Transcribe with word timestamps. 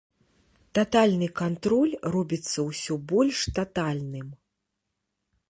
Татальны 0.77 1.27
кантроль 1.41 1.93
робіцца 2.15 2.59
ўсё 2.69 2.93
больш 3.13 3.37
татальным. 3.61 4.27